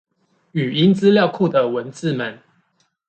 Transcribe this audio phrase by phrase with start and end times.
[0.55, 2.39] 語音資料庫的文字們